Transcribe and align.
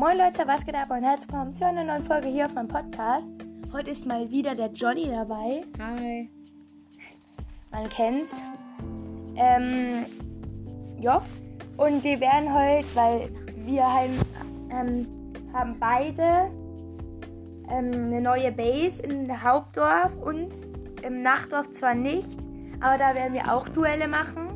Moin 0.00 0.16
Leute, 0.16 0.48
was 0.48 0.64
geht 0.64 0.76
ab 0.76 0.88
und 0.88 1.02
herzlich 1.02 1.30
willkommen 1.30 1.52
zu 1.52 1.66
einer 1.66 1.84
neuen 1.84 2.02
Folge 2.02 2.28
hier 2.28 2.46
auf 2.46 2.54
meinem 2.54 2.68
Podcast. 2.68 3.26
Heute 3.70 3.90
ist 3.90 4.06
mal 4.06 4.30
wieder 4.30 4.54
der 4.54 4.72
Johnny 4.72 5.10
dabei. 5.10 5.62
Hi. 5.78 6.30
Man 7.70 7.86
kennt's. 7.90 8.40
Ähm, 9.36 10.06
ja. 10.98 11.20
Und 11.76 12.02
wir 12.02 12.18
werden 12.18 12.54
heute, 12.54 12.88
weil 12.94 13.28
wir 13.66 13.92
halt, 13.92 14.12
ähm, 14.70 15.06
haben 15.52 15.76
beide 15.78 16.50
ähm, 17.70 17.92
eine 17.92 18.22
neue 18.22 18.52
Base 18.52 19.02
im 19.02 19.44
Hauptdorf 19.44 20.16
und 20.16 20.48
im 21.02 21.20
Nachtdorf 21.20 21.74
zwar 21.74 21.94
nicht, 21.94 22.38
aber 22.80 22.96
da 22.96 23.14
werden 23.14 23.34
wir 23.34 23.52
auch 23.52 23.68
Duelle 23.68 24.08
machen. 24.08 24.48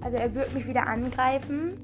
Also 0.00 0.16
er 0.16 0.34
wird 0.34 0.52
mich 0.52 0.66
wieder 0.66 0.88
angreifen. 0.88 1.78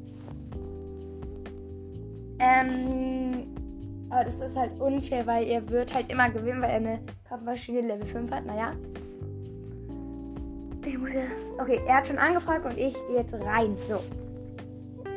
Ähm, 2.38 3.46
aber 4.10 4.24
das 4.24 4.40
ist 4.40 4.56
halt 4.56 4.80
unfair, 4.80 5.26
weil 5.26 5.46
er 5.46 5.68
wird 5.68 5.94
halt 5.94 6.10
immer 6.10 6.30
gewinnen, 6.30 6.62
weil 6.62 6.70
er 6.70 6.76
eine 6.76 7.00
Kampfmaschine 7.28 7.82
Level 7.82 8.06
5 8.06 8.30
hat. 8.30 8.46
Naja. 8.46 8.72
Ich 10.84 10.96
muss 10.96 11.12
ja. 11.12 11.22
Okay, 11.58 11.80
er 11.86 11.96
hat 11.96 12.06
schon 12.06 12.18
angefragt 12.18 12.64
und 12.64 12.78
ich 12.78 12.94
gehe 13.06 13.16
jetzt 13.16 13.34
rein. 13.34 13.76
So. 13.88 14.00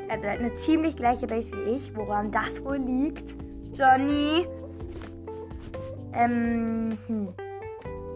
Also 0.09 0.27
er 0.27 0.33
hat 0.33 0.39
eine 0.39 0.53
ziemlich 0.55 0.95
gleiche 0.95 1.27
Base 1.27 1.51
wie 1.53 1.75
ich. 1.75 1.95
Woran 1.95 2.31
das 2.31 2.63
wohl 2.65 2.77
liegt? 2.77 3.33
Johnny. 3.73 4.45
Ähm, 6.13 6.97
hm. 7.07 7.29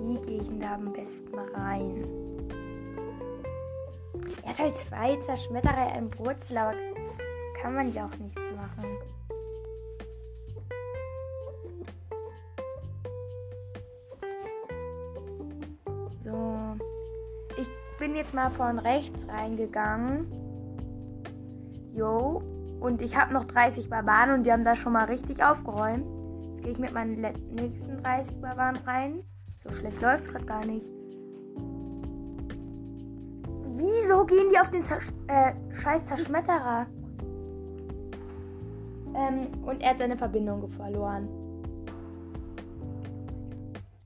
Wie 0.02 0.26
gehe 0.26 0.42
ich 0.42 0.48
denn 0.48 0.60
da 0.60 0.76
am 0.76 0.92
besten 0.92 1.40
rein? 1.54 2.04
Er 4.44 4.50
hat 4.50 4.60
halt 4.60 4.76
zwei 4.76 5.16
Zerschmetterer 5.26 5.98
im 5.98 6.10
Wurzel, 6.20 6.58
aber 6.58 6.74
kann 7.62 7.74
man 7.74 7.94
ja 7.94 8.06
auch 8.06 8.18
nichts 8.20 8.45
machen. 8.76 8.98
So. 16.24 16.76
Ich 17.58 17.70
bin 18.00 18.16
jetzt 18.16 18.34
mal 18.34 18.52
von 18.52 18.80
rechts 18.80 19.28
reingegangen. 19.28 20.28
Jo. 21.94 22.42
Und 22.80 23.02
ich 23.02 23.16
habe 23.16 23.34
noch 23.34 23.46
30 23.46 23.90
Barbaren 23.90 24.32
und 24.34 24.44
die 24.44 24.52
haben 24.52 24.66
da 24.66 24.76
schon 24.76 24.94
mal 24.94 25.06
richtig 25.06 25.44
aufgeräumt. 25.44 26.06
Jetzt 26.44 26.64
gehe 26.64 26.72
ich 26.74 26.78
mit 26.78 26.94
meinen 26.94 27.22
nächsten 27.22 28.04
30 28.04 28.42
Barbaren 28.42 28.78
rein. 28.86 29.24
So 29.64 29.72
schlecht 29.72 30.02
läuft 30.02 30.26
es 30.26 30.32
gerade 30.32 30.46
gar 30.46 30.66
nicht. 30.66 30.86
Wieso 33.78 34.26
gehen 34.26 34.50
die 34.52 34.60
auf 34.60 34.70
den 34.70 34.84
Zer 34.84 35.00
äh, 35.28 35.54
scheiß 35.82 36.06
Zerschmetterer? 36.06 36.88
Ähm, 39.16 39.48
und 39.66 39.82
er 39.82 39.92
hat 39.92 40.00
seine 40.00 40.18
Verbindung 40.18 40.68
verloren. 40.70 41.30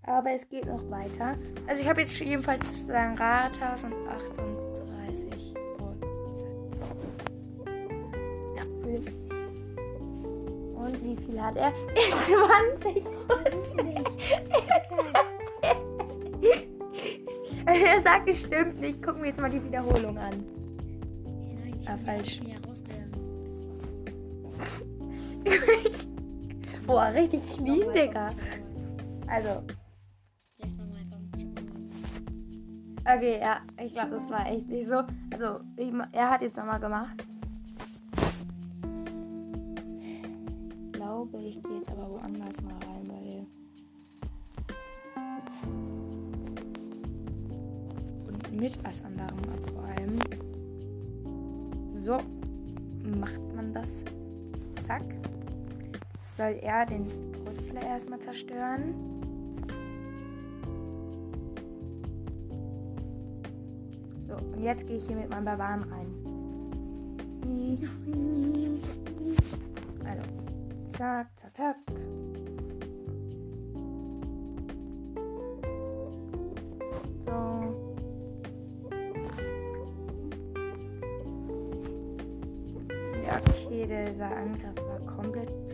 Aber 0.03 0.31
es 0.31 0.47
geht 0.49 0.65
noch 0.65 0.89
weiter. 0.89 1.35
Also 1.67 1.81
ich 1.81 1.89
habe 1.89 2.01
jetzt 2.01 2.19
jedenfalls 2.19 2.87
Sangratas 2.87 3.83
und 3.83 3.93
38 4.07 5.53
Ja, 8.55 8.63
Und 10.75 11.03
wie 11.03 11.15
viel 11.15 11.41
hat 11.41 11.55
er? 11.55 11.71
20 12.81 13.05
Er 17.65 18.01
sagt, 18.01 18.27
es 18.27 18.39
stimmt 18.39 18.81
nicht. 18.81 19.03
Gucken 19.03 19.21
wir 19.21 19.29
jetzt 19.29 19.39
mal 19.39 19.49
die 19.51 19.63
Wiederholung 19.63 20.17
an. 20.17 20.43
Ah, 21.85 21.97
falsch. 22.03 22.39
Boah, 26.89 27.13
richtig 27.13 27.43
clean, 27.53 27.93
Digga. 27.93 28.31
Also, 29.27 29.61
Lass 30.57 30.73
nochmal 30.75 31.05
kommen. 31.11 31.29
Okay, 33.05 33.39
ja, 33.39 33.61
ich 33.79 33.93
glaube, 33.93 34.15
das 34.15 34.27
war 34.27 34.47
echt 34.47 34.67
nicht 34.67 34.89
so. 34.89 35.03
Also, 35.31 35.59
ich, 35.77 35.93
er 36.13 36.31
hat 36.31 36.41
jetzt 36.41 36.57
nochmal 36.57 36.79
gemacht. 36.79 37.23
Ich 40.71 40.91
glaube, 40.93 41.37
ich 41.37 41.61
gehe 41.61 41.77
jetzt 41.77 41.91
aber 41.91 42.09
woanders 42.09 42.59
mal 42.63 42.73
rein, 42.87 43.07
weil. 43.07 43.45
Und 48.25 48.59
mit 48.59 48.83
was 48.83 49.05
anderem 49.05 49.37
ab 49.53 49.69
vor 49.75 49.83
allem. 49.83 50.17
So 52.03 52.17
macht 53.15 53.55
man 53.55 53.73
das. 53.75 54.03
Zack. 54.87 55.03
Soll 56.39 56.57
er 56.61 56.85
den 56.85 57.05
Brutzler 57.43 57.81
erstmal 57.81 58.17
zerstören. 58.19 58.93
So, 64.25 64.35
und 64.35 64.63
jetzt 64.63 64.87
gehe 64.87 64.99
ich 64.99 65.05
hier 65.05 65.17
mit 65.17 65.29
meinem 65.29 65.43
Barbaren 65.43 65.83
rein. 65.83 66.07
Also, 70.05 70.21
zack, 70.93 71.27
zack, 71.41 71.57
zack. 71.57 71.75
Dieser 83.69 84.35
Angriff 84.35 84.75
war 84.87 85.15
komplett 85.15 85.68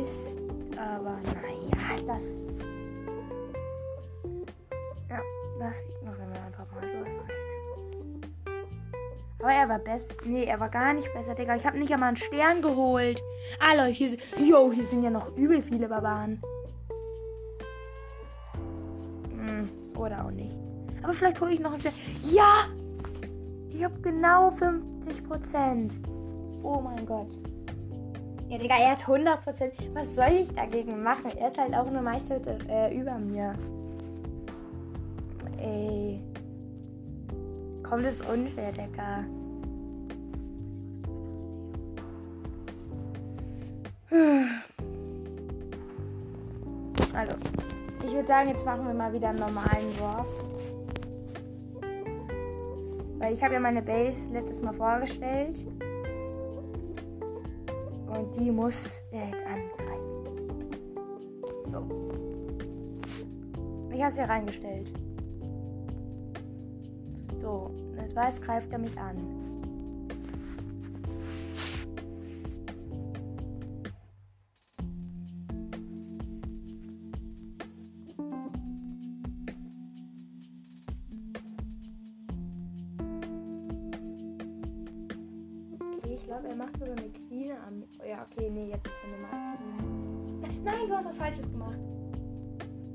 Mist, 0.00 0.38
aber 0.78 1.18
naja, 1.26 1.96
das. 2.06 2.22
Ja, 5.10 5.20
das 5.58 5.76
ignorieren 5.94 6.32
wir 6.32 6.42
einfach 6.42 6.66
mal. 6.72 6.80
Du 6.80 6.98
hast 7.00 7.06
recht. 7.06 7.40
Aber 9.40 9.52
er 9.52 9.68
war 9.68 9.78
best. 9.78 10.06
Nee, 10.24 10.44
er 10.44 10.58
war 10.58 10.70
gar 10.70 10.94
nicht 10.94 11.12
besser, 11.12 11.34
Digga. 11.34 11.56
Ich 11.56 11.66
habe 11.66 11.78
nicht 11.78 11.92
einmal 11.92 12.08
einen 12.08 12.16
Stern 12.16 12.62
geholt. 12.62 13.22
Ah, 13.58 13.74
Leute, 13.74 13.92
hier 13.92 14.08
sind. 14.10 14.22
Jo, 14.38 14.72
hier 14.72 14.86
sind 14.86 15.02
ja 15.02 15.10
noch 15.10 15.36
übel 15.36 15.62
viele 15.62 15.88
Barbaren. 15.88 16.40
Hm, 19.32 19.68
oder 19.96 20.24
auch 20.24 20.30
nicht. 20.30 20.54
Aber 21.02 21.12
vielleicht 21.12 21.40
hole 21.40 21.52
ich 21.52 21.60
noch 21.60 21.72
einen 21.72 21.80
Stern. 21.80 21.94
Ja! 22.24 22.68
Ich 23.68 23.84
habe 23.84 24.00
genau 24.00 24.50
50 24.52 25.24
Prozent. 25.24 25.92
Oh 26.62 26.80
mein 26.80 27.04
Gott. 27.04 27.49
Ja, 28.50 28.58
Digga, 28.58 28.74
er 28.78 28.90
hat 28.90 29.02
100 29.02 29.44
Prozent. 29.44 29.74
Was 29.94 30.12
soll 30.16 30.40
ich 30.40 30.52
dagegen 30.52 31.04
machen? 31.04 31.30
Er 31.38 31.52
ist 31.52 31.56
halt 31.56 31.72
auch 31.72 31.86
eine 31.86 32.02
Meisterhütte 32.02 32.58
äh, 32.68 32.92
über 32.98 33.16
mir. 33.16 33.54
Ey. 35.56 36.20
Komm, 37.88 38.02
das 38.02 38.14
ist 38.14 38.28
unfair, 38.28 38.72
Digga. 38.72 39.24
Also, 47.14 47.36
ich 48.04 48.12
würde 48.12 48.26
sagen, 48.26 48.48
jetzt 48.48 48.66
machen 48.66 48.84
wir 48.84 48.94
mal 48.94 49.12
wieder 49.12 49.28
einen 49.28 49.38
normalen 49.38 49.96
Wurf. 50.00 50.26
Weil 53.20 53.32
ich 53.32 53.44
habe 53.44 53.54
ja 53.54 53.60
meine 53.60 53.82
Base 53.82 54.28
letztes 54.32 54.60
Mal 54.60 54.72
vorgestellt. 54.74 55.64
Und 58.20 58.38
die 58.38 58.50
muss 58.50 58.84
er 59.12 59.24
jetzt 59.30 59.46
angreifen. 59.46 60.20
So. 61.70 61.88
Ich 63.94 64.02
habe 64.02 64.14
sie 64.14 64.20
reingestellt. 64.20 64.92
So, 67.40 67.70
jetzt 67.96 68.14
weiß, 68.14 68.38
greift 68.42 68.70
er 68.72 68.78
mich 68.78 68.98
an. 68.98 69.16
Ich 86.04 86.24
glaube, 86.26 86.48
er 86.48 86.56
macht 86.56 86.78
sogar 86.78 86.96
eine 86.96 87.29
An. 87.48 87.84
Oh 87.98 88.06
ja, 88.06 88.26
okay, 88.30 88.50
nee, 88.50 88.68
jetzt 88.68 88.86
ist 88.86 88.92
eine 89.02 89.16
Mark 89.22 89.56
Queen. 89.56 90.62
Nein, 90.62 90.88
du 90.88 90.94
hast 90.94 91.06
was 91.06 91.16
Falsches 91.16 91.50
gemacht. 91.50 91.78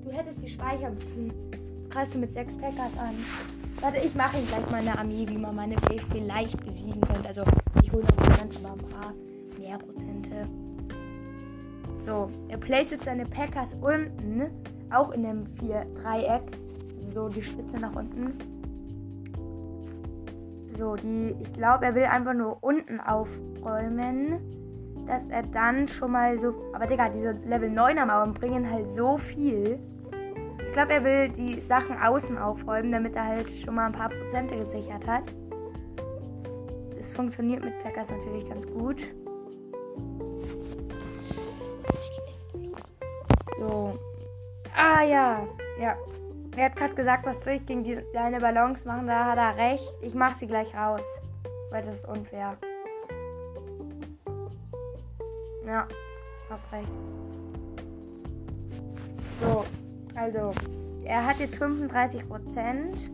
Du 0.03 0.11
hättest 0.11 0.39
sie 0.39 0.49
speichern 0.49 0.93
müssen. 0.93 1.31
Jetzt 1.51 1.89
greifst 1.89 2.13
du 2.13 2.19
mit 2.19 2.31
sechs 2.31 2.55
Packers 2.57 2.95
an. 2.99 3.15
Warte, 3.81 3.99
ich 4.05 4.13
mache 4.13 4.37
ihm 4.37 4.45
gleich 4.45 4.69
mal 4.69 4.81
eine 4.81 4.97
Armee, 4.99 5.25
wie 5.27 5.37
man 5.37 5.55
meine 5.55 5.75
Base 5.75 6.05
vielleicht 6.11 6.63
besiegen 6.63 7.01
könnte. 7.01 7.27
Also 7.27 7.43
nicht 7.81 7.91
100%, 7.91 8.63
aber 8.63 8.73
ein 8.73 8.89
paar 8.89 9.13
mehr 9.57 9.79
Prozente. 9.79 10.47
So, 11.99 12.29
er 12.47 12.57
placed 12.59 12.91
jetzt 12.91 13.05
seine 13.05 13.25
Packers 13.25 13.73
unten, 13.81 14.51
auch 14.91 15.09
in 15.09 15.23
dem 15.23 15.47
vier 15.57 15.87
Dreieck. 15.95 16.43
So 17.15 17.29
die 17.29 17.41
Spitze 17.41 17.77
nach 17.79 17.95
unten. 17.95 18.37
So, 20.77 20.95
die, 20.95 21.35
ich 21.39 21.53
glaube, 21.53 21.85
er 21.85 21.95
will 21.95 22.05
einfach 22.05 22.33
nur 22.33 22.57
unten 22.61 22.99
aufräumen. 22.99 24.39
dass 25.07 25.25
er 25.29 25.43
dann 25.43 25.87
schon 25.87 26.11
mal 26.11 26.39
so. 26.39 26.53
Aber 26.73 26.87
Digga, 26.87 27.09
diese 27.09 27.31
Level 27.47 27.69
9er 27.69 28.05
Mauern 28.05 28.33
bringen 28.33 28.69
halt 28.69 28.87
so 28.95 29.17
viel. 29.17 29.79
Ich 30.59 30.73
glaube, 30.73 30.93
er 30.93 31.03
will 31.03 31.29
die 31.29 31.61
Sachen 31.61 31.97
außen 31.97 32.37
aufräumen, 32.37 32.91
damit 32.91 33.15
er 33.15 33.25
halt 33.25 33.47
schon 33.63 33.75
mal 33.75 33.85
ein 33.85 33.93
paar 33.93 34.09
Prozente 34.09 34.57
gesichert 34.57 35.05
hat. 35.07 35.23
Das 36.99 37.11
funktioniert 37.13 37.63
mit 37.63 37.81
Packers 37.83 38.09
natürlich 38.09 38.49
ganz 38.49 38.65
gut. 38.67 38.97
So. 43.57 43.97
Ah 44.75 45.03
ja. 45.03 45.47
Ja. 45.79 45.95
Er 46.57 46.65
hat 46.65 46.75
gerade 46.77 46.95
gesagt, 46.95 47.25
was 47.25 47.43
soll 47.43 47.53
ich 47.53 47.65
gegen 47.65 47.83
die, 47.83 47.99
deine 48.13 48.39
Ballons 48.39 48.85
machen? 48.85 49.07
Da 49.07 49.25
hat 49.25 49.37
er 49.37 49.57
recht. 49.57 49.93
Ich 50.01 50.13
mache 50.13 50.37
sie 50.39 50.47
gleich 50.47 50.73
raus. 50.73 51.01
Weil 51.69 51.83
das 51.83 51.95
ist 51.95 52.07
unfair. 52.07 52.55
Ja, 55.65 55.85
hast 56.49 56.71
recht. 56.71 56.91
So, 59.41 59.65
also, 60.15 60.53
er 61.03 61.25
hat 61.25 61.39
jetzt 61.39 61.55
35 61.55 62.25
Prozent. 62.27 63.11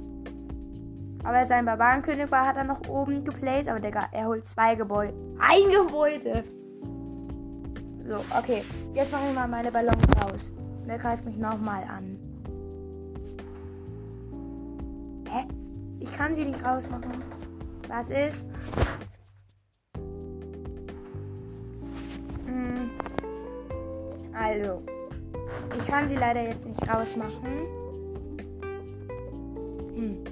Aber 1.23 1.45
sein 1.47 1.65
Barbarenkönig 1.65 2.29
war, 2.29 2.45
hat 2.45 2.57
er 2.57 2.63
noch 2.63 2.87
oben 2.87 3.25
geplaced. 3.25 3.69
Aber 3.69 3.79
Digga, 3.79 4.07
er 4.11 4.27
holt 4.27 4.47
zwei 4.47 4.75
Gebäude. 4.75 5.13
Ein 5.39 5.71
Gebäude! 5.71 6.43
So, 8.07 8.17
okay. 8.37 8.63
Jetzt 8.93 9.11
mache 9.11 9.29
ich 9.29 9.35
mal 9.35 9.47
meine 9.47 9.71
Ballons 9.71 10.03
raus. 10.21 10.51
Der 10.87 10.99
greift 10.99 11.25
mich 11.25 11.37
nochmal 11.37 11.83
an. 11.83 12.30
Kann 16.21 16.35
sie 16.35 16.45
nicht 16.45 16.63
rausmachen. 16.63 17.23
Was 17.87 18.07
ist? 18.11 18.45
Hm. 22.45 22.91
Also. 24.31 24.83
Ich 25.75 25.87
kann 25.87 26.07
sie 26.07 26.17
leider 26.17 26.43
jetzt 26.43 26.67
nicht 26.67 26.87
rausmachen. 26.87 27.47
Hm. 29.95 30.23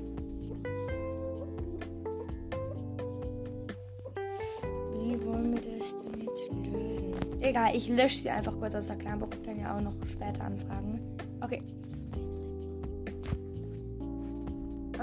Wie 4.93 5.25
wollen 5.25 5.53
wir 5.53 5.79
das 5.79 5.95
denn 5.97 6.21
jetzt 6.21 6.71
lösen? 6.71 7.15
Egal, 7.41 7.75
ich 7.75 7.89
lösche 7.89 8.19
sie 8.19 8.29
einfach 8.29 8.55
kurz 8.59 8.75
aus 8.75 8.85
der 8.85 8.97
Kleinbock. 8.97 9.29
Ich 9.33 9.43
kann 9.43 9.59
ja 9.59 9.75
auch 9.75 9.81
noch 9.81 9.95
später 10.05 10.43
anfragen. 10.43 10.99
Okay. 11.41 11.63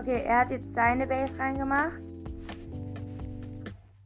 Okay, 0.07 0.23
er 0.25 0.39
hat 0.39 0.53
jetzt 0.53 0.73
seine 0.73 1.05
Base 1.05 1.37
reingemacht. 1.37 2.01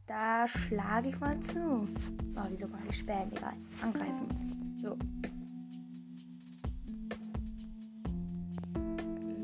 Da 0.07 0.47
schlage 0.47 1.09
ich 1.09 1.19
mal 1.19 1.39
zu. 1.41 1.87
Oh, 2.35 2.41
wieso 2.49 2.67
mache 2.69 2.87
ich 2.89 2.97
spähen? 2.97 3.31
Egal. 3.31 3.53
Angreifen. 3.83 4.79
So. 4.79 4.97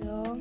So. 0.01 0.37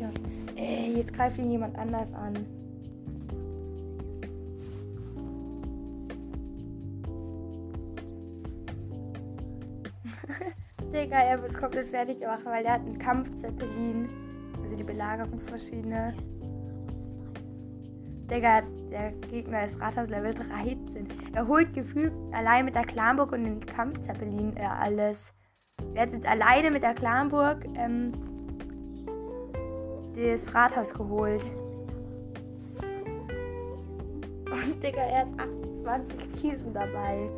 Ja. 0.00 0.10
Äh, 0.56 0.94
jetzt 0.94 1.12
greift 1.12 1.36
ihn 1.36 1.50
jemand 1.50 1.76
anders 1.76 2.10
an. 2.14 2.59
Digga, 11.10 11.22
er 11.22 11.42
wird 11.42 11.54
komplett 11.54 11.88
fertig 11.88 12.20
gemacht, 12.20 12.44
weil 12.44 12.62
der 12.62 12.74
hat 12.74 12.82
einen 12.82 12.96
Kampfzeppelin. 12.96 14.08
Also 14.62 14.76
die 14.76 14.84
Belagerungsmaschine. 14.84 16.14
Digga, 18.30 18.62
der 18.92 19.10
Gegner 19.28 19.66
ist 19.66 19.80
Rathaus 19.80 20.08
Level 20.08 20.32
13. 20.32 21.08
Er 21.34 21.48
holt 21.48 21.74
gefühlt 21.74 22.12
allein 22.30 22.64
mit 22.64 22.76
der 22.76 22.84
Clanburg 22.84 23.32
und 23.32 23.42
dem 23.42 23.58
Kampfzeppelin 23.58 24.56
äh, 24.56 24.60
alles. 24.60 25.32
Er 25.94 26.02
hat 26.02 26.12
jetzt 26.12 26.26
alleine 26.28 26.70
mit 26.70 26.84
der 26.84 26.94
Clanburg 26.94 27.64
ähm, 27.74 28.12
das 30.14 30.54
Rathaus 30.54 30.94
geholt. 30.94 31.42
Und 34.44 34.80
Digga, 34.80 35.00
er 35.00 35.20
hat 35.22 35.28
28 35.84 36.32
Kiesen 36.40 36.72
dabei, 36.72 37.28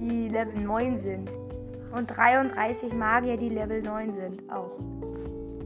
die 0.00 0.28
Level 0.28 0.60
9 0.60 0.98
sind. 0.98 1.30
Und 1.92 2.06
33 2.06 2.92
Magier, 2.92 3.36
die 3.36 3.50
Level 3.50 3.82
9 3.82 4.14
sind. 4.14 4.50
Auch. 4.50 4.70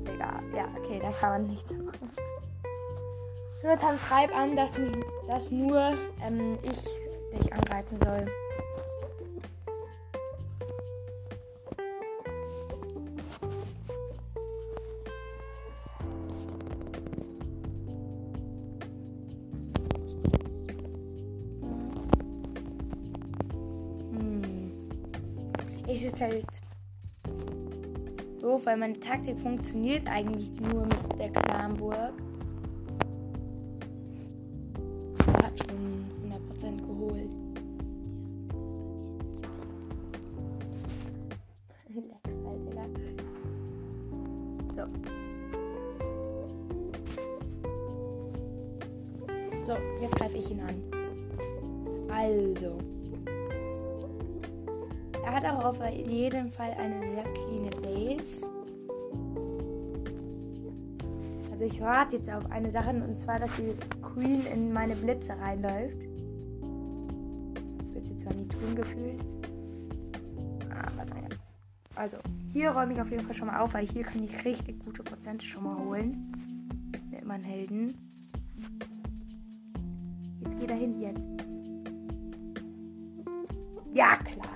Digga, 0.07 0.41
ja, 0.55 0.67
okay, 0.77 0.99
da 1.01 1.11
kann 1.13 1.31
man 1.31 1.47
nichts 1.47 1.71
machen. 1.71 2.11
Jonathan, 3.63 3.99
schreib 3.99 4.37
an, 4.37 4.57
dass, 4.57 4.79
dass 5.29 5.51
nur 5.51 5.95
ähm, 6.27 6.59
ich 6.63 7.39
dich 7.39 7.53
angreifen 7.53 7.99
soll. 7.99 8.27
Ist 25.97 26.05
jetzt 26.05 26.21
halt 26.21 26.45
doof, 28.39 28.67
weil 28.67 28.77
meine 28.77 29.01
Taktik 29.01 29.41
funktioniert 29.41 30.07
eigentlich 30.07 30.51
nur 30.61 30.83
mit 30.83 31.19
der 31.19 31.31
Clanburg. 31.31 32.13
Er 35.27 35.43
hat 35.43 35.59
schon 35.59 36.05
100% 36.61 36.87
geholt. 36.87 37.31
So. 44.75 44.83
So, 49.67 49.73
jetzt 50.01 50.15
greife 50.15 50.37
ich 50.37 50.51
ihn 50.51 50.61
an. 50.61 50.77
Also. 52.09 52.96
Hat 55.37 55.45
auch 55.45 55.65
auf 55.67 55.79
jeden 55.91 56.51
Fall 56.51 56.73
eine 56.79 57.07
sehr 57.11 57.25
cleane 57.25 57.69
Base. 57.83 58.49
Also 61.53 61.65
ich 61.65 61.79
warte 61.79 62.17
jetzt 62.17 62.31
auf 62.31 62.51
eine 62.51 62.71
Sache 62.71 62.89
und 62.89 63.21
zwar, 63.21 63.39
dass 63.41 63.51
die 63.57 63.75
Queen 64.01 64.47
in 64.47 64.73
meine 64.73 64.97
Blitze 64.97 65.39
reinläuft. 65.39 65.99
Wird 67.93 68.07
sie 68.07 68.17
zwar 68.17 68.33
nie 68.33 68.49
tun 68.49 68.77
gefühlt. 68.77 69.21
Aber 70.71 71.05
naja. 71.05 71.29
Also, 71.97 72.17
hier 72.55 72.71
räume 72.71 72.95
ich 72.95 73.01
auf 73.03 73.11
jeden 73.11 73.27
Fall 73.27 73.35
schon 73.35 73.49
mal 73.49 73.61
auf, 73.61 73.75
weil 73.75 73.87
hier 73.87 74.05
kann 74.05 74.25
ich 74.25 74.43
richtig 74.43 74.83
gute 74.87 75.03
Prozente 75.03 75.45
schon 75.45 75.65
mal 75.65 75.77
holen. 75.77 76.33
Mit 77.11 77.27
meinen 77.27 77.45
Helden. 77.45 77.95
Jetzt 80.41 80.61
geht 80.61 80.71
er 80.71 80.77
hin, 80.77 80.99
jetzt. 80.99 81.21
Ja, 83.93 84.17
klar. 84.17 84.56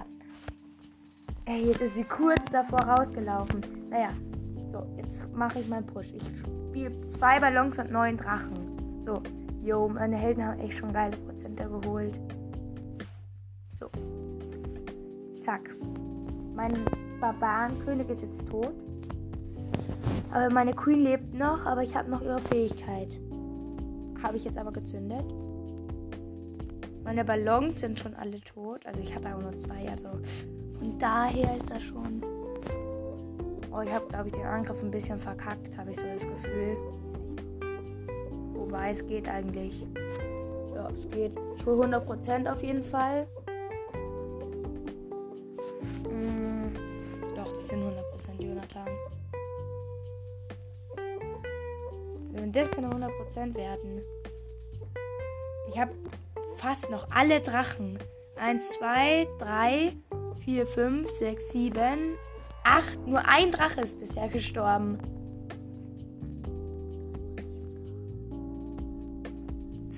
Ey, 1.50 1.66
jetzt 1.66 1.80
ist 1.80 1.95
sie 1.95 2.04
kurz 2.04 2.45
davor 2.52 2.78
rausgelaufen. 2.78 3.61
Naja, 3.90 4.11
so, 4.71 4.87
jetzt 4.97 5.19
mache 5.35 5.59
ich 5.59 5.69
meinen 5.69 5.85
Push. 5.85 6.07
Ich 6.14 6.23
spiele 6.69 6.92
zwei 7.09 7.40
Ballons 7.40 7.76
und 7.76 7.90
neun 7.90 8.16
Drachen. 8.16 9.02
So, 9.04 9.21
jo, 9.61 9.88
meine 9.88 10.14
Helden 10.14 10.47
haben 10.47 10.61
echt 10.61 10.78
schon 10.78 10.92
geile 10.92 11.16
Prozente 11.16 11.69
geholt. 11.69 12.14
So. 13.80 13.90
Zack. 15.42 15.75
Mein 16.54 16.73
Barbarenkönig 17.21 18.09
ist 18.11 18.23
jetzt 18.23 18.49
tot. 18.49 18.73
Aber 20.30 20.54
meine 20.54 20.71
Queen 20.71 21.00
lebt 21.00 21.35
noch, 21.35 21.66
aber 21.66 21.83
ich 21.83 21.97
habe 21.97 22.09
noch 22.09 22.23
ihre 22.23 22.38
Fähigkeit. 22.38 23.19
Habe 24.23 24.37
ich 24.37 24.45
jetzt 24.45 24.57
aber 24.57 24.71
gezündet. 24.71 25.25
Meine 27.02 27.25
Ballons 27.25 27.80
sind 27.80 27.99
schon 27.99 28.14
alle 28.14 28.40
tot. 28.40 28.87
Also 28.87 29.02
ich 29.02 29.12
hatte 29.12 29.35
auch 29.35 29.42
nur 29.42 29.59
zwei. 29.59 29.88
Also 29.90 30.11
von 30.81 30.99
daher 30.99 31.57
ist 31.57 31.71
das 31.71 31.83
schon. 31.83 32.23
Oh, 33.71 33.83
ich 33.83 33.93
habe, 33.93 34.07
glaube 34.09 34.29
ich, 34.29 34.33
den 34.33 34.47
Angriff 34.47 34.83
ein 34.83 34.91
bisschen 34.91 35.21
verkackt, 35.21 35.77
habe 35.77 35.91
ich 35.91 35.97
so 35.99 36.07
das 36.07 36.23
Gefühl. 36.23 36.77
Wobei 38.55 38.91
es 38.91 39.07
geht 39.07 39.29
eigentlich. 39.29 39.87
Ja, 40.75 40.89
es 40.89 41.09
geht. 41.11 41.33
Ich 41.57 41.67
hole 41.67 41.87
100% 41.87 42.51
auf 42.51 42.63
jeden 42.63 42.83
Fall. 42.83 43.27
Mm, 46.09 46.75
doch, 47.37 47.53
das 47.53 47.69
sind 47.69 47.83
100% 47.83 48.43
Jonathan. 48.43 48.89
Und 52.33 52.57
das 52.57 52.71
kann 52.71 52.87
100% 52.87 53.55
werden. 53.55 54.01
Ich 55.69 55.79
habe 55.79 55.93
fast 56.57 56.91
noch 56.91 57.07
alle 57.11 57.41
Drachen. 57.41 57.99
1, 58.37 58.71
2, 58.71 59.29
3, 59.39 59.93
4, 60.45 60.67
5, 60.67 61.09
6, 61.09 61.51
7, 61.51 61.83
8. 62.65 63.07
Nur 63.07 63.27
ein 63.27 63.51
Drache 63.51 63.81
ist 63.81 63.99
bisher 63.99 64.29
gestorben. 64.29 64.99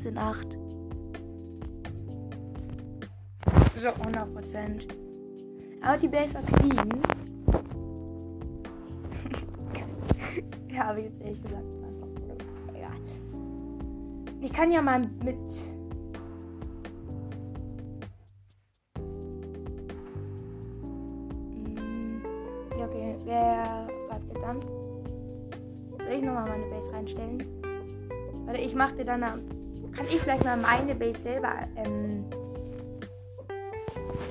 sind 0.03 0.19
8. 0.19 0.47
So, 3.81 3.89
100 3.89 4.35
Prozent. 4.35 4.89
Aber 5.81 5.97
die 5.97 6.09
Base 6.09 6.35
war 6.35 6.43
clean. 6.43 6.89
ja, 10.73 10.87
habe 10.87 11.01
ich 11.01 11.07
jetzt 11.07 11.21
ehrlich 11.21 11.43
gesagt. 11.43 11.65
Ich 14.41 14.53
kann 14.53 14.73
ja 14.73 14.83
mal 14.83 15.01
mit. 15.25 15.37
Ich 26.23 26.29
nochmal 26.29 26.49
meine 26.49 26.67
Base 26.67 26.93
reinstellen? 26.93 27.45
Warte, 28.47 28.61
ich 28.61 28.75
mach 28.75 28.93
dir 28.93 29.05
dann. 29.05 29.21
Kann 29.21 30.07
ich 30.09 30.21
vielleicht 30.21 30.45
mal 30.45 30.57
meine 30.57 30.95
Base 30.95 31.21
selber. 31.21 31.53
Ähm, 31.77 32.25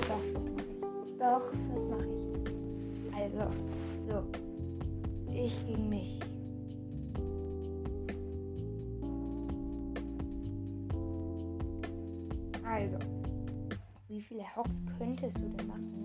doch, 0.07 0.21
das 0.33 0.43
mache 0.43 0.65
ich. 0.69 1.17
Doch, 1.17 1.43
das 1.73 1.83
mache 1.89 2.07
ich. 2.07 3.13
Also, 3.15 3.51
so. 4.09 4.23
Ich 5.33 5.65
gegen 5.67 5.89
mich. 5.89 6.19
Also, 12.63 12.97
wie 14.07 14.21
viele 14.21 14.43
Hocks 14.55 14.71
könntest 14.97 15.37
du 15.37 15.41
denn 15.41 15.67
machen? 15.67 16.01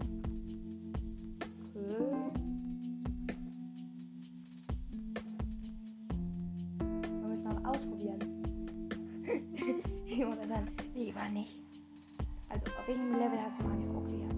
Oder 10.25 10.46
dann 10.46 10.70
lieber 10.94 11.28
nicht. 11.28 11.61
Also, 12.49 12.64
auf 12.66 12.88
welchem 12.88 13.12
Level 13.12 13.38
hast 13.42 13.58
du 13.61 13.64
Magier? 13.64 13.94
Okay, 13.96 14.20
ja. 14.23 14.28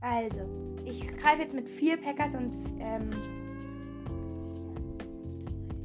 Also, 0.00 0.40
ich 0.84 1.06
greife 1.18 1.42
jetzt 1.42 1.54
mit 1.54 1.68
vier 1.68 1.96
Packers 1.96 2.34
und, 2.34 2.52
ähm, 2.80 3.10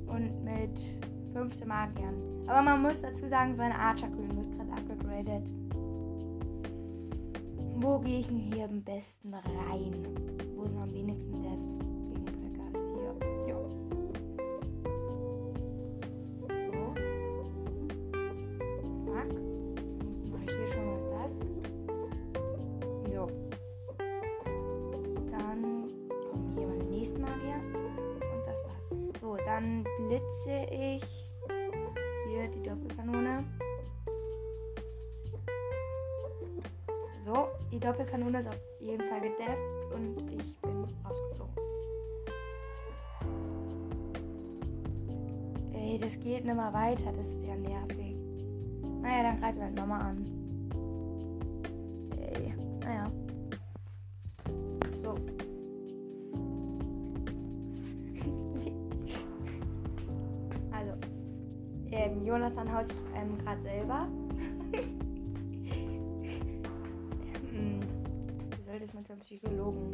und 0.07 0.43
mit 0.43 0.79
15 1.34 1.67
Magiern. 1.67 2.15
Aber 2.48 2.63
man 2.63 2.81
muss 2.81 3.00
dazu 3.01 3.27
sagen, 3.29 3.55
seine 3.55 3.75
Archer 3.75 4.07
Queen 4.07 4.36
wird 4.36 4.57
gerade 4.57 4.72
abgegradet. 4.72 5.57
Wo 7.88 8.00
gehe 8.00 8.20
ich 8.20 8.27
denn 8.27 8.51
hier 8.51 8.65
am 8.65 8.84
besten 8.84 9.34
rein? 9.34 9.94
Wo 10.58 10.65
sind 10.67 10.77
am 10.77 10.91
wenigsten 10.94 11.41
Death 11.41 11.58
gegen 12.12 12.25
Packers? 12.25 12.75
Hier. 12.94 13.13
Ja. 13.48 13.60
So. 16.67 16.84
Zack. 19.06 19.29
Mache 20.32 20.44
ich 20.44 20.51
hier 20.51 20.67
schon 20.74 20.86
mal 20.86 21.00
das. 21.15 21.34
So. 23.10 23.24
Dann 25.32 25.62
kommen 26.29 26.48
hier 26.58 26.67
meine 26.67 26.84
nächsten 26.84 27.22
Magier. 27.22 27.60
Und 28.20 28.44
das 28.46 28.60
war's. 28.65 29.22
So, 29.22 29.29
dann 29.46 29.86
blitze 29.98 30.57
Doppelkanone 37.88 38.39
ist 38.39 38.48
auf 38.48 38.60
jeden 38.82 39.01
Fall 39.01 39.22
gedefft 39.22 39.94
und 39.96 40.17
ich 40.29 40.62
bin 40.62 40.84
rausgeflogen. 41.06 41.56
Ey, 45.74 45.98
das 45.98 46.20
geht 46.20 46.44
nicht 46.44 46.56
mal 46.58 46.74
weiter, 46.74 47.13
das 47.13 47.25
ist 47.25 47.46
ja 47.48 47.56
nervig. 47.56 48.17
Naja, 49.01 49.24
dann 49.24 49.39
greifen 49.39 49.58
wir 49.58 49.63
halt 49.63 49.75
nochmal 49.75 50.01
an. 50.01 50.25
Ey, 52.17 52.53
naja. 52.82 53.06
So. 55.01 55.15
Also, 60.72 60.91
ähm, 61.91 62.25
Jonathan 62.25 62.72
haut 62.75 62.88
sich 62.88 62.98
ähm, 63.15 63.38
gerade 63.38 63.62
selber. 63.62 64.08
Psychologen. 69.20 69.92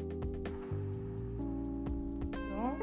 So. 2.31 2.77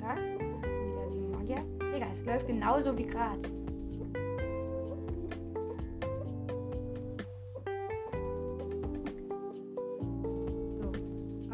Zack. 0.00 0.18
Wieder 0.18 1.10
sieben 1.10 1.30
Magier. 1.30 1.64
Digga, 1.92 2.06
es 2.12 2.24
läuft 2.24 2.46
genauso 2.46 2.96
wie 2.96 3.06
gerade. 3.06 3.40
So. 10.78 10.92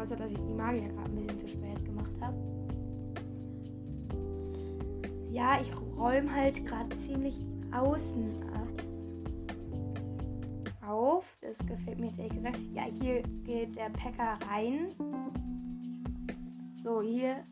Außer, 0.01 0.15
dass 0.15 0.31
ich 0.31 0.37
die 0.37 0.53
Magier 0.53 0.89
gerade 0.89 1.11
ein 1.11 1.25
bisschen 1.25 1.39
zu 1.41 1.47
spät 1.47 1.85
gemacht 1.85 2.11
habe. 2.19 2.37
Ja, 5.31 5.61
ich 5.61 5.71
räume 5.97 6.33
halt 6.35 6.65
gerade 6.65 6.89
ziemlich 7.07 7.35
außen 7.71 8.50
Das 11.57 11.67
gefällt 11.67 11.99
mir 11.99 12.11
ehrlich 12.17 12.33
gesagt. 12.33 12.59
Ja, 12.73 12.83
hier 12.83 13.21
geht 13.43 13.75
der 13.75 13.89
Packer 13.89 14.37
rein. 14.49 14.87
So, 16.83 17.01
hier. 17.01 17.43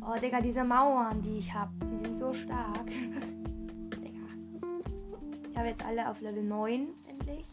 Oh, 0.00 0.18
Digga, 0.18 0.40
diese 0.40 0.64
Mauern, 0.64 1.20
die 1.22 1.38
ich 1.38 1.52
habe, 1.52 1.70
die 1.84 2.06
sind 2.06 2.18
so 2.18 2.32
stark. 2.32 2.86
Digga. 2.86 4.26
Ich 5.50 5.56
habe 5.56 5.68
jetzt 5.68 5.84
alle 5.84 6.08
auf 6.08 6.20
Level 6.20 6.42
9 6.42 6.88
endlich. 7.08 7.44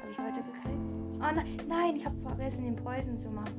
Habe 0.00 0.10
ich 0.10 0.18
heute 0.18 0.42
gekriegt. 0.42 0.78
Oh 1.14 1.34
nein, 1.34 1.56
nein, 1.66 1.96
ich 1.96 2.04
habe 2.04 2.16
vergessen, 2.20 2.62
den 2.62 2.76
Poison 2.76 3.18
zu 3.18 3.30
machen. 3.30 3.54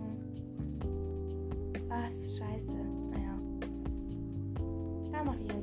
Was? 1.89 2.13
Scheiße. 2.37 2.77
Naja. 3.11 3.39
Da 5.11 5.33
hier. 5.33 5.45
Ich 5.45 5.56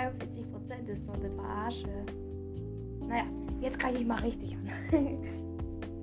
43% 0.00 0.88
ist 0.88 1.06
doch 1.06 1.14
eine 1.14 1.30
Verarsche. 1.30 2.06
Naja, 3.06 3.24
jetzt 3.60 3.78
kann 3.78 3.94
ich 3.94 4.06
mal 4.06 4.20
richtig 4.20 4.56
an. 4.56 4.70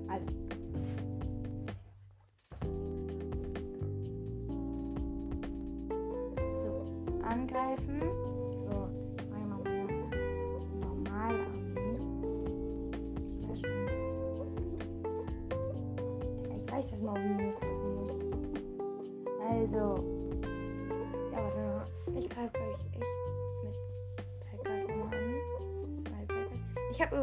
also. 0.08 0.26
So, 6.62 7.24
angreifen. 7.24 8.37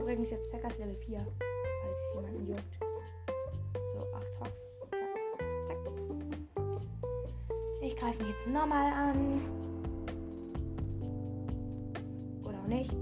Übrigens 0.06 0.30
jetzt 0.30 0.52
Packers 0.52 0.78
Level 0.78 0.94
4, 0.94 1.18
falls 1.18 1.98
es 1.98 2.16
jemanden 2.16 2.48
juckt. 2.48 2.78
So, 3.96 4.02
8 4.14 4.40
Hocks. 4.40 4.62
Zack. 5.66 5.80
Zack. 5.80 5.80
Ich 7.82 7.96
greife 7.96 8.22
ihn 8.22 8.30
jetzt 8.30 8.48
nochmal 8.48 8.94
an. 8.94 9.42
Oder 12.44 12.60
auch 12.60 12.68
nicht. 12.68 12.94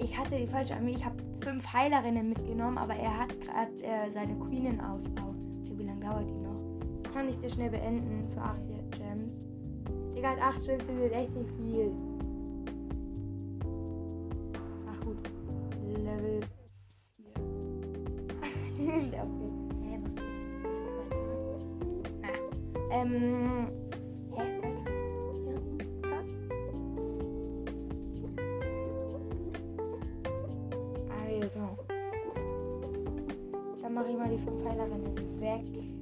Ich 0.00 0.18
hatte 0.18 0.36
die 0.36 0.48
falsche 0.48 0.74
Armee. 0.74 0.96
Ich 0.96 1.04
habe 1.04 1.16
fünf 1.40 1.64
Heilerinnen 1.72 2.30
mitgenommen, 2.30 2.78
aber 2.78 2.94
er 2.94 3.16
hat 3.16 3.40
gerade 3.40 3.70
äh, 3.84 4.10
seine 4.10 4.34
Queen 4.40 4.66
in 4.66 4.80
Ausbau. 4.80 5.32
Wie 5.76 5.84
lange 5.84 6.00
dauert 6.00 6.28
die 6.28 6.40
noch? 6.40 7.12
Kann 7.14 7.28
ich 7.28 7.38
das 7.40 7.52
schnell 7.52 7.70
beenden 7.70 8.28
für 8.34 8.40
8 8.40 8.66
Gems? 8.66 8.81
Digga, 10.22 10.36
8 10.38 10.62
Gems 10.64 10.86
sind 10.86 11.10
echt 11.10 11.34
nicht 11.34 11.50
viel. 11.56 11.90
Ach 14.88 15.00
gut. 15.04 15.18
Level 16.04 16.40
4. 18.76 18.86
okay. 18.86 19.50
Hä, 19.82 19.98
was? 21.48 21.64
Ah. 22.22 22.38
Ähm. 22.92 23.66
Hä? 24.36 24.42
Also. 31.10 31.64
Dann 33.82 33.94
mache 33.94 34.10
ich 34.10 34.16
mal 34.16 34.30
die 34.30 34.38
fünf 34.38 34.62
Pfeilerinnen 34.62 35.40
weg. 35.40 36.01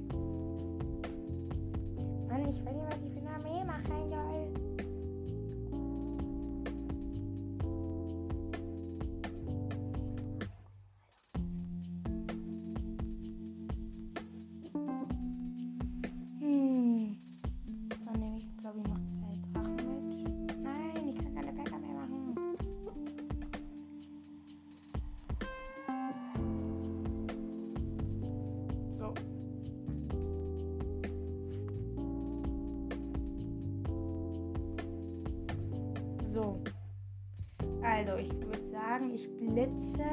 Sagen, 39.01 39.15
ich 39.15 39.27
blitze. 39.37 40.05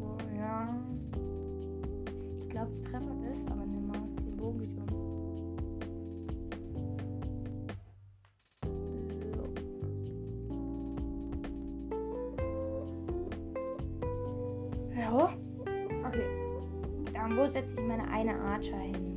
Oh, 0.00 0.16
ja. 0.36 0.68
Ich 2.40 2.48
glaube, 2.48 2.70
ich 2.76 2.82
treffe 2.90 3.10
das, 3.22 3.52
aber 3.52 3.66
nimm 3.66 3.86
mal 3.86 3.98
den 4.18 4.36
Bogenturm. 4.36 4.88
So. 9.36 9.44
Ja. 14.98 15.32
Okay. 16.06 16.28
Dann 17.12 17.36
wo 17.36 17.46
setze 17.48 17.74
ich 17.74 17.86
meine 17.86 18.08
eine 18.08 18.38
Archer 18.40 18.78
hin? 18.78 19.13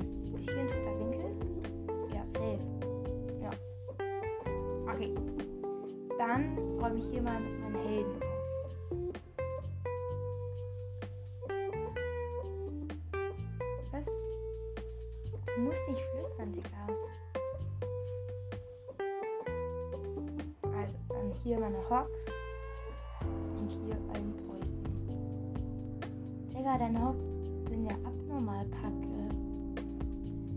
Räume 6.87 6.99
ich 6.99 7.09
hier 7.11 7.21
mal 7.21 7.39
meinen 7.39 7.75
Helden 7.75 8.15
auf. 8.21 8.27
Was? 13.91 14.05
Du 15.55 15.61
musst 15.61 15.87
nicht 15.89 16.01
flüstern, 16.11 16.53
Digga. 16.53 16.87
Also, 20.63 20.97
dann 21.09 21.33
hier 21.43 21.59
meine 21.59 21.89
Hawks. 21.89 22.11
Und 23.59 23.69
hier 23.69 23.97
ein 24.13 24.33
Poison. 24.37 24.79
Digga, 26.53 26.77
deine 26.77 27.01
Hawks 27.01 27.23
sind 27.69 27.85
ja 27.85 27.95
abnormal 28.05 28.65
kacke. 28.69 29.27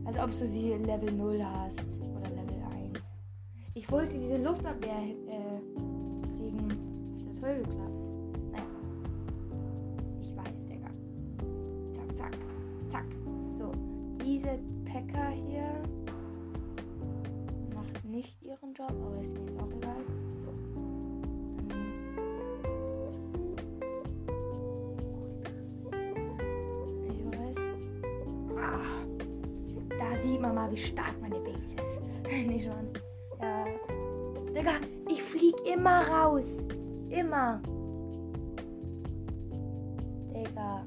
Als 0.04 0.18
ob 0.18 0.30
du 0.38 0.46
sie 0.46 0.74
Level 0.74 1.10
0 1.10 1.44
hast. 1.44 1.74
Oder 2.16 2.30
Level 2.30 2.62
1. 2.72 3.02
Ich 3.74 3.90
wollte 3.90 4.16
diese 4.16 4.36
Luftabwehr 4.36 5.02
äh, 5.28 5.89
toll 7.40 7.56
geklappt. 7.56 7.90
Naja. 8.52 8.64
Ich 10.20 10.36
weiß, 10.36 10.66
Digga. 10.68 10.90
Zack, 11.94 12.16
zack, 12.16 12.38
zack. 12.90 13.06
So. 13.58 13.72
Diese 14.24 14.58
Packer 14.84 15.30
hier 15.30 15.82
macht 17.74 18.04
nicht 18.04 18.36
ihren 18.44 18.74
Job, 18.74 18.90
aber 18.90 19.22
ist 19.22 19.34
mir 19.34 19.62
auch 19.62 19.70
egal. 19.70 20.04
So. 20.44 20.50
Ich 27.08 27.38
weiß. 27.38 27.56
Ah, 28.56 29.04
da 29.98 30.22
sieht 30.22 30.40
man 30.40 30.54
mal, 30.54 30.70
wie 30.70 30.76
stark 30.76 31.14
meine 31.20 31.40
Base 31.40 31.56
ist. 31.56 32.30
nicht 32.46 32.64
schon. 32.64 32.88
Ja. 33.40 33.64
Digga, 34.54 34.72
ich 35.08 35.22
flieg 35.22 35.54
immer 35.64 36.06
raus. 36.06 36.46
Immer. 37.10 37.60
Digga. 40.32 40.86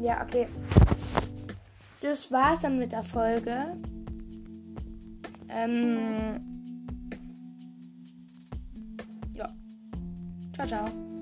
Ja, 0.00 0.22
okay. 0.22 0.48
Das 2.00 2.30
war's 2.30 2.60
dann 2.62 2.78
mit 2.78 2.92
der 2.92 3.02
Folge. 3.02 3.76
Ähm. 5.48 6.40
Ja. 9.34 9.48
Ciao, 10.52 10.66
ciao. 10.66 11.13